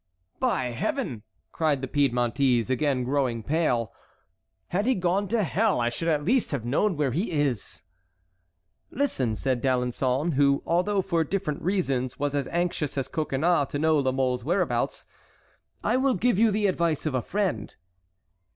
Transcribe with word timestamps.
"By 0.39 0.71
Heaven!" 0.71 1.21
cried 1.51 1.81
the 1.83 1.87
Piedmontese, 1.87 2.71
again 2.71 3.03
growing 3.03 3.43
pale, 3.43 3.93
"had 4.69 4.87
he 4.87 4.95
gone 4.95 5.27
to 5.27 5.43
hell 5.43 5.79
I 5.79 5.89
should 5.89 6.07
at 6.07 6.25
least 6.25 6.49
have 6.49 6.65
known 6.65 6.97
where 6.97 7.11
he 7.11 7.31
is." 7.31 7.83
"Listen," 8.89 9.35
said 9.35 9.61
D'Alençon, 9.61 10.33
who, 10.33 10.63
although 10.65 11.03
for 11.03 11.23
different 11.23 11.61
reasons, 11.61 12.17
was 12.17 12.33
as 12.33 12.47
anxious 12.47 12.97
as 12.97 13.07
Coconnas 13.07 13.67
to 13.69 13.77
know 13.77 13.99
La 13.99 14.11
Mole's 14.11 14.43
whereabouts, 14.43 15.05
"I 15.83 15.97
will 15.97 16.15
give 16.15 16.39
you 16.39 16.49
the 16.49 16.65
advice 16.65 17.05
of 17.05 17.13
a 17.13 17.21
friend." 17.21 17.75